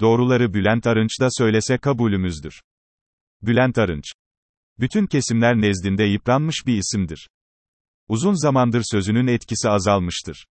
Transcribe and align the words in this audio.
Doğruları 0.00 0.54
Bülent 0.54 0.86
Arınç 0.86 1.20
da 1.20 1.28
söylese 1.30 1.78
kabulümüzdür. 1.78 2.60
Bülent 3.42 3.78
Arınç. 3.78 4.04
Bütün 4.78 5.06
kesimler 5.06 5.60
nezdinde 5.60 6.04
yıpranmış 6.04 6.56
bir 6.66 6.76
isimdir. 6.76 7.28
Uzun 8.08 8.42
zamandır 8.42 8.82
sözünün 8.90 9.26
etkisi 9.26 9.68
azalmıştır. 9.68 10.46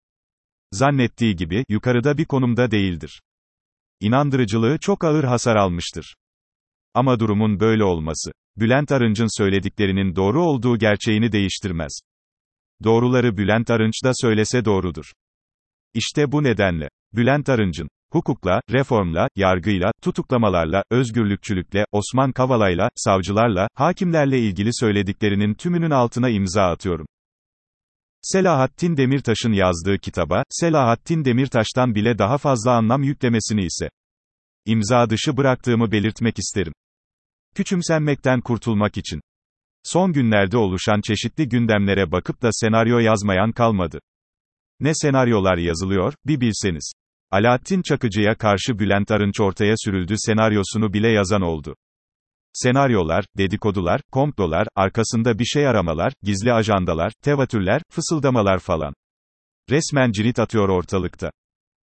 Zannettiği 0.71 1.35
gibi, 1.35 1.65
yukarıda 1.69 2.17
bir 2.17 2.25
konumda 2.25 2.71
değildir. 2.71 3.21
İnandırıcılığı 3.99 4.77
çok 4.79 5.03
ağır 5.03 5.23
hasar 5.23 5.55
almıştır. 5.55 6.15
Ama 6.93 7.19
durumun 7.19 7.59
böyle 7.59 7.83
olması, 7.83 8.31
Bülent 8.57 8.91
Arınç'ın 8.91 9.37
söylediklerinin 9.41 10.15
doğru 10.15 10.43
olduğu 10.43 10.77
gerçeğini 10.77 11.31
değiştirmez. 11.31 11.99
Doğruları 12.83 13.37
Bülent 13.37 13.69
Arınç 13.69 14.03
da 14.03 14.11
söylese 14.13 14.65
doğrudur. 14.65 15.11
İşte 15.93 16.31
bu 16.31 16.43
nedenle, 16.43 16.89
Bülent 17.13 17.49
Arınç'ın, 17.49 17.89
hukukla, 18.11 18.61
reformla, 18.71 19.27
yargıyla, 19.35 19.91
tutuklamalarla, 20.03 20.83
özgürlükçülükle, 20.91 21.85
Osman 21.91 22.31
Kavala'yla, 22.31 22.89
savcılarla, 22.95 23.67
hakimlerle 23.73 24.39
ilgili 24.39 24.69
söylediklerinin 24.73 25.53
tümünün 25.53 25.91
altına 25.91 26.29
imza 26.29 26.63
atıyorum. 26.63 27.05
Selahattin 28.21 28.97
Demirtaş'ın 28.97 29.53
yazdığı 29.53 29.97
kitaba, 29.97 30.43
Selahattin 30.49 31.25
Demirtaş'tan 31.25 31.95
bile 31.95 32.17
daha 32.17 32.37
fazla 32.37 32.71
anlam 32.71 33.03
yüklemesini 33.03 33.65
ise 33.65 33.89
imza 34.65 35.09
dışı 35.09 35.37
bıraktığımı 35.37 35.91
belirtmek 35.91 36.39
isterim. 36.39 36.73
Küçümsenmekten 37.55 38.41
kurtulmak 38.41 38.97
için. 38.97 39.21
Son 39.83 40.13
günlerde 40.13 40.57
oluşan 40.57 41.01
çeşitli 41.01 41.49
gündemlere 41.49 42.11
bakıp 42.11 42.41
da 42.41 42.49
senaryo 42.51 42.99
yazmayan 42.99 43.51
kalmadı. 43.51 43.99
Ne 44.79 44.91
senaryolar 44.93 45.57
yazılıyor, 45.57 46.13
bir 46.25 46.41
bilseniz. 46.41 46.93
Alaaddin 47.31 47.81
Çakıcı'ya 47.81 48.35
karşı 48.35 48.79
Bülent 48.79 49.11
Arınç 49.11 49.39
ortaya 49.39 49.73
sürüldü 49.77 50.13
senaryosunu 50.17 50.93
bile 50.93 51.11
yazan 51.11 51.41
oldu. 51.41 51.75
Senaryolar, 52.53 53.25
dedikodular, 53.37 54.01
komplolar, 54.11 54.67
arkasında 54.75 55.39
bir 55.39 55.45
şey 55.45 55.67
aramalar, 55.67 56.13
gizli 56.23 56.53
ajandalar, 56.53 57.11
tevatürler, 57.21 57.81
fısıldamalar 57.89 58.59
falan. 58.59 58.93
Resmen 59.69 60.11
cirit 60.11 60.39
atıyor 60.39 60.69
ortalıkta. 60.69 61.31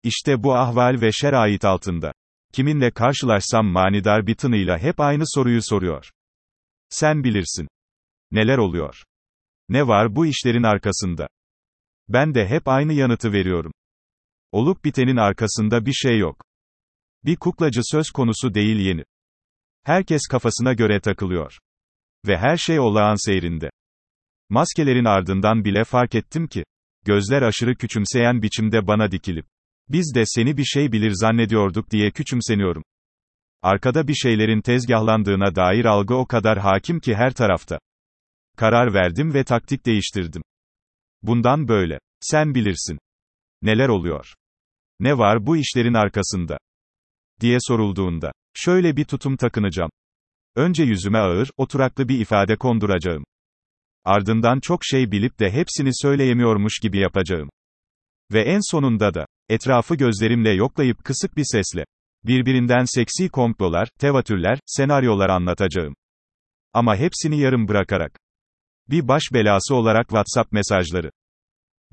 İşte 0.03 0.43
bu 0.43 0.55
ahval 0.55 1.01
ve 1.01 1.11
şerait 1.11 1.65
altında. 1.65 2.11
Kiminle 2.53 2.91
karşılaşsam 2.91 3.65
manidar 3.65 4.27
bir 4.27 4.35
tınıyla 4.35 4.77
hep 4.77 4.99
aynı 4.99 5.23
soruyu 5.25 5.59
soruyor. 5.63 6.11
Sen 6.89 7.23
bilirsin. 7.23 7.67
Neler 8.31 8.57
oluyor? 8.57 9.03
Ne 9.69 9.88
var 9.88 10.15
bu 10.15 10.25
işlerin 10.25 10.63
arkasında? 10.63 11.27
Ben 12.07 12.35
de 12.35 12.47
hep 12.47 12.67
aynı 12.67 12.93
yanıtı 12.93 13.33
veriyorum. 13.33 13.71
Olup 14.55 14.85
bitenin 14.85 15.17
arkasında 15.17 15.85
bir 15.85 15.93
şey 15.93 16.17
yok. 16.17 16.43
Bir 17.25 17.35
kuklacı 17.35 17.79
söz 17.83 18.11
konusu 18.11 18.53
değil 18.53 18.77
yeni. 18.77 19.03
Herkes 19.83 20.21
kafasına 20.31 20.73
göre 20.73 20.99
takılıyor. 20.99 21.57
Ve 22.27 22.37
her 22.37 22.57
şey 22.57 22.79
olağan 22.79 23.25
seyrinde. 23.25 23.69
Maskelerin 24.49 25.05
ardından 25.05 25.65
bile 25.65 25.83
fark 25.83 26.15
ettim 26.15 26.47
ki, 26.47 26.63
gözler 27.05 27.41
aşırı 27.41 27.75
küçümseyen 27.75 28.41
biçimde 28.41 28.87
bana 28.87 29.11
dikilip, 29.11 29.45
biz 29.89 30.15
de 30.15 30.23
seni 30.25 30.57
bir 30.57 30.65
şey 30.65 30.91
bilir 30.91 31.11
zannediyorduk 31.13 31.91
diye 31.91 32.11
küçümseniyorum. 32.11 32.83
Arkada 33.61 34.07
bir 34.07 34.15
şeylerin 34.15 34.61
tezgahlandığına 34.61 35.55
dair 35.55 35.85
algı 35.85 36.15
o 36.15 36.25
kadar 36.25 36.59
hakim 36.59 36.99
ki 36.99 37.15
her 37.15 37.33
tarafta. 37.33 37.79
Karar 38.57 38.93
verdim 38.93 39.33
ve 39.33 39.43
taktik 39.43 39.85
değiştirdim. 39.85 40.41
Bundan 41.21 41.67
böyle. 41.67 41.99
Sen 42.19 42.55
bilirsin. 42.55 42.99
Neler 43.61 43.89
oluyor? 43.89 44.33
Ne 44.99 45.17
var 45.17 45.45
bu 45.45 45.57
işlerin 45.57 45.93
arkasında? 45.93 46.57
diye 47.41 47.57
sorulduğunda, 47.59 48.31
şöyle 48.53 48.97
bir 48.97 49.05
tutum 49.05 49.38
takınacağım. 49.38 49.89
Önce 50.55 50.83
yüzüme 50.83 51.17
ağır, 51.17 51.49
oturaklı 51.57 52.07
bir 52.09 52.19
ifade 52.19 52.55
konduracağım. 52.55 53.23
Ardından 54.05 54.59
çok 54.59 54.79
şey 54.85 55.11
bilip 55.11 55.39
de 55.39 55.51
hepsini 55.51 55.89
söyleyemiyormuş 55.94 56.79
gibi 56.79 57.00
yapacağım. 57.00 57.50
Ve 58.33 58.41
en 58.41 58.72
sonunda 58.72 59.13
da, 59.13 59.25
etrafı 59.50 59.95
gözlerimle 59.95 60.53
yoklayıp 60.53 61.03
kısık 61.03 61.38
bir 61.38 61.45
sesle, 61.45 61.85
birbirinden 62.23 62.83
seksi 62.85 63.29
komplolar, 63.29 63.89
tevatürler, 64.00 64.59
senaryolar 64.66 65.29
anlatacağım. 65.29 65.95
Ama 66.73 66.95
hepsini 66.95 67.39
yarım 67.39 67.67
bırakarak. 67.67 68.19
Bir 68.89 69.07
baş 69.07 69.23
belası 69.33 69.75
olarak 69.75 70.09
WhatsApp 70.09 70.51
mesajları. 70.51 71.12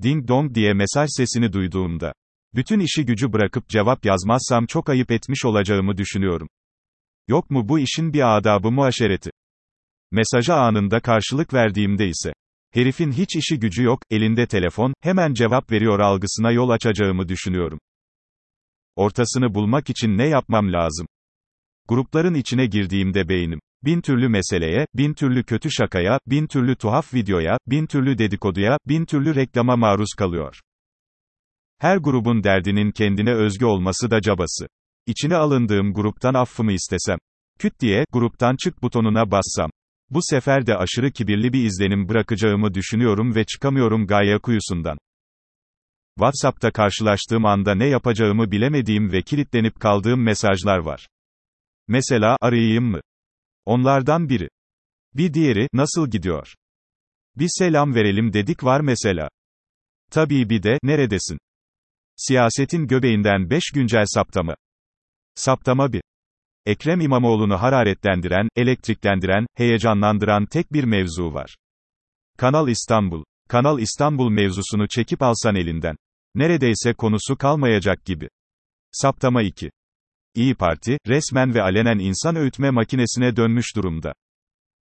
Ding 0.03 0.27
dong 0.27 0.55
diye 0.55 0.73
mesaj 0.73 1.09
sesini 1.11 1.53
duyduğumda, 1.53 2.13
bütün 2.55 2.79
işi 2.79 3.05
gücü 3.05 3.33
bırakıp 3.33 3.69
cevap 3.69 4.05
yazmazsam 4.05 4.65
çok 4.65 4.89
ayıp 4.89 5.11
etmiş 5.11 5.45
olacağımı 5.45 5.97
düşünüyorum. 5.97 6.47
Yok 7.27 7.49
mu 7.49 7.69
bu 7.69 7.79
işin 7.79 8.13
bir 8.13 8.37
adabı 8.37 8.71
muaşereti? 8.71 9.29
Mesaja 10.11 10.55
anında 10.55 10.99
karşılık 10.99 11.53
verdiğimde 11.53 12.07
ise, 12.07 12.33
herifin 12.73 13.11
hiç 13.11 13.35
işi 13.35 13.59
gücü 13.59 13.83
yok, 13.83 13.99
elinde 14.11 14.47
telefon, 14.47 14.93
hemen 15.01 15.33
cevap 15.33 15.71
veriyor 15.71 15.99
algısına 15.99 16.51
yol 16.51 16.69
açacağımı 16.69 17.27
düşünüyorum. 17.27 17.79
Ortasını 18.95 19.53
bulmak 19.53 19.89
için 19.89 20.17
ne 20.17 20.27
yapmam 20.27 20.73
lazım? 20.73 21.07
Grupların 21.87 22.33
içine 22.33 22.65
girdiğimde 22.65 23.29
beynim, 23.29 23.59
bin 23.85 24.01
türlü 24.01 24.29
meseleye, 24.29 24.87
bin 24.93 25.13
türlü 25.13 25.43
kötü 25.43 25.71
şakaya, 25.71 26.19
bin 26.27 26.47
türlü 26.47 26.75
tuhaf 26.75 27.13
videoya, 27.13 27.57
bin 27.67 27.85
türlü 27.85 28.17
dedikoduya, 28.17 28.77
bin 28.87 29.05
türlü 29.05 29.35
reklama 29.35 29.75
maruz 29.75 30.13
kalıyor. 30.17 30.59
Her 31.83 31.97
grubun 31.97 32.43
derdinin 32.43 32.91
kendine 32.91 33.33
özgü 33.33 33.65
olması 33.65 34.11
da 34.11 34.21
cabası. 34.21 34.67
İçine 35.07 35.35
alındığım 35.35 35.93
gruptan 35.93 36.33
affımı 36.33 36.71
istesem. 36.71 37.17
Küt 37.59 37.79
diye, 37.79 38.05
gruptan 38.13 38.55
çık 38.55 38.83
butonuna 38.83 39.31
bassam. 39.31 39.71
Bu 40.09 40.19
sefer 40.21 40.65
de 40.65 40.77
aşırı 40.77 41.11
kibirli 41.11 41.53
bir 41.53 41.63
izlenim 41.63 42.09
bırakacağımı 42.09 42.73
düşünüyorum 42.73 43.35
ve 43.35 43.45
çıkamıyorum 43.45 44.07
gaye 44.07 44.39
kuyusundan. 44.39 44.97
WhatsApp'ta 46.15 46.71
karşılaştığım 46.71 47.45
anda 47.45 47.75
ne 47.75 47.87
yapacağımı 47.87 48.51
bilemediğim 48.51 49.11
ve 49.11 49.21
kilitlenip 49.21 49.79
kaldığım 49.79 50.23
mesajlar 50.23 50.77
var. 50.77 51.07
Mesela, 51.87 52.37
arayayım 52.41 52.85
mı? 52.85 53.01
Onlardan 53.65 54.29
biri. 54.29 54.49
Bir 55.13 55.33
diğeri, 55.33 55.67
nasıl 55.73 56.09
gidiyor? 56.09 56.53
Bir 57.35 57.49
selam 57.49 57.95
verelim 57.95 58.33
dedik 58.33 58.63
var 58.63 58.79
mesela. 58.79 59.29
Tabii 60.11 60.49
bir 60.49 60.63
de, 60.63 60.77
neredesin? 60.83 61.37
Siyasetin 62.15 62.87
göbeğinden 62.87 63.49
5 63.49 63.63
güncel 63.73 64.05
saptama. 64.07 64.55
Saptama 65.35 65.93
1. 65.93 66.01
Ekrem 66.65 67.01
İmamoğlu'nu 67.01 67.61
hararetlendiren, 67.61 68.47
elektriklendiren, 68.55 69.45
heyecanlandıran 69.55 70.45
tek 70.45 70.73
bir 70.73 70.83
mevzu 70.83 71.33
var. 71.33 71.55
Kanal 72.37 72.67
İstanbul. 72.67 73.23
Kanal 73.49 73.79
İstanbul 73.79 74.29
mevzusunu 74.29 74.87
çekip 74.87 75.21
alsan 75.21 75.55
elinden. 75.55 75.95
Neredeyse 76.35 76.93
konusu 76.93 77.37
kalmayacak 77.37 78.05
gibi. 78.05 78.29
Saptama 78.91 79.41
2. 79.41 79.71
İyi 80.35 80.55
Parti, 80.55 80.97
resmen 81.07 81.53
ve 81.53 81.61
alenen 81.61 81.99
insan 81.99 82.35
öğütme 82.35 82.69
makinesine 82.69 83.35
dönmüş 83.35 83.75
durumda. 83.75 84.13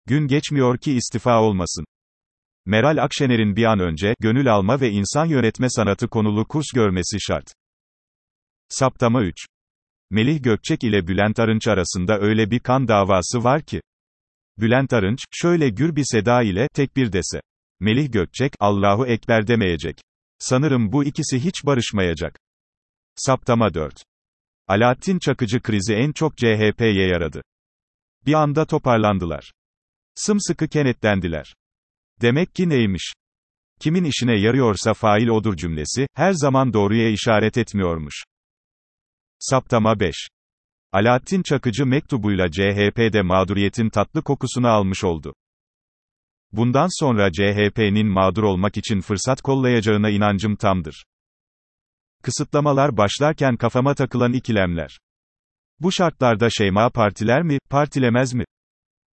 Gün 0.06 0.28
geçmiyor 0.28 0.78
ki 0.78 0.94
istifa 0.94 1.42
olmasın. 1.42 1.86
Meral 2.66 2.98
Akşener'in 2.98 3.56
bir 3.56 3.64
an 3.64 3.80
önce, 3.80 4.14
gönül 4.20 4.54
alma 4.54 4.82
ve 4.82 4.90
insan 4.90 5.26
yönetme 5.26 5.68
sanatı 5.70 6.08
konulu 6.08 6.48
kurs 6.48 6.66
görmesi 6.76 7.18
şart. 7.20 7.46
Saptama 8.70 9.24
3. 9.24 9.36
Melih 10.10 10.44
Gökçek 10.44 10.84
ile 10.84 11.08
Bülent 11.08 11.40
Arınç 11.40 11.68
arasında 11.68 12.20
öyle 12.20 12.52
bir 12.52 12.60
kan 12.60 12.88
davası 12.88 13.44
var 13.44 13.62
ki. 13.62 13.82
Bülent 14.58 14.94
Arınç, 14.94 15.20
şöyle 15.32 15.70
gür 15.70 15.96
bir 15.96 16.04
seda 16.06 16.42
ile, 16.42 16.68
tek 16.74 16.96
bir 16.96 17.12
dese. 17.14 17.42
Melih 17.80 18.12
Gökçek, 18.12 18.54
Allahu 18.60 19.08
Ekber 19.08 19.48
demeyecek. 19.48 19.98
Sanırım 20.40 20.92
bu 20.92 21.04
ikisi 21.04 21.40
hiç 21.40 21.66
barışmayacak. 21.66 22.40
Saptama 23.16 23.74
4. 23.74 23.94
Alaaddin 24.68 25.20
Çakıcı 25.20 25.62
krizi 25.62 25.94
en 25.94 26.12
çok 26.12 26.38
CHP'ye 26.38 27.08
yaradı. 27.08 27.42
Bir 28.26 28.34
anda 28.34 28.66
toparlandılar. 28.66 29.52
Sımsıkı 30.16 30.68
kenetlendiler. 30.68 31.54
Demek 32.22 32.56
ki 32.56 32.70
neymiş? 32.70 33.14
Kimin 33.80 34.04
işine 34.04 34.40
yarıyorsa 34.40 34.94
fail 34.94 35.28
odur 35.28 35.58
cümlesi, 35.58 36.08
her 36.14 36.34
zaman 36.34 36.74
doğruya 36.74 37.10
işaret 37.10 37.58
etmiyormuş. 37.58 38.24
Saptama 39.40 40.00
5. 40.00 40.16
Alaaddin 40.92 41.44
Çakıcı 41.44 41.86
mektubuyla 41.86 42.52
CHP'de 42.52 43.22
mağduriyetin 43.22 43.90
tatlı 43.90 44.24
kokusunu 44.24 44.68
almış 44.68 45.04
oldu. 45.04 45.34
Bundan 46.52 46.88
sonra 47.00 47.32
CHP'nin 47.32 48.08
mağdur 48.08 48.44
olmak 48.44 48.78
için 48.78 49.02
fırsat 49.02 49.42
kollayacağına 49.42 50.10
inancım 50.10 50.56
tamdır. 50.56 51.06
Kısıtlamalar 52.24 52.98
başlarken 52.98 53.58
kafama 53.58 53.96
takılan 53.96 54.34
ikilemler. 54.34 55.00
Bu 55.80 55.92
şartlarda 55.92 56.50
Şeyma 56.50 56.90
partiler 56.90 57.44
mi, 57.44 57.60
partilemez 57.70 58.34
mi? 58.34 58.46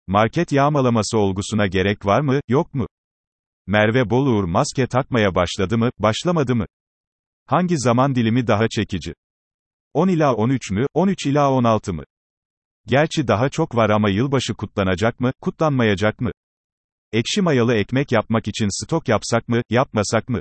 Market 0.08 0.52
yağmalaması 0.52 1.18
olgusuna 1.18 1.68
gerek 1.68 2.06
var 2.06 2.22
mı, 2.22 2.40
yok 2.48 2.74
mu? 2.74 2.88
Merve 3.68 4.10
Boluğur 4.10 4.44
maske 4.44 4.88
takmaya 4.88 5.36
başladı 5.36 5.78
mı, 5.78 5.90
başlamadı 6.00 6.56
mı? 6.56 6.66
Hangi 7.46 7.78
zaman 7.78 8.16
dilimi 8.16 8.48
daha 8.48 8.68
çekici? 8.68 9.14
10 9.94 10.08
ila 10.08 10.34
13 10.36 10.72
mü, 10.72 10.86
13 10.94 11.26
ila 11.26 11.52
16 11.52 11.94
mı? 11.94 12.04
Gerçi 12.86 13.28
daha 13.28 13.50
çok 13.50 13.76
var 13.76 13.90
ama 13.90 14.10
yılbaşı 14.10 14.54
kutlanacak 14.54 15.20
mı, 15.20 15.32
kutlanmayacak 15.42 16.22
mı? 16.22 16.32
Ekşi 17.12 17.42
mayalı 17.42 17.76
ekmek 17.76 18.12
yapmak 18.12 18.48
için 18.48 18.84
stok 18.86 19.08
yapsak 19.08 19.48
mı, 19.48 19.62
yapmasak 19.70 20.30
mı? 20.30 20.40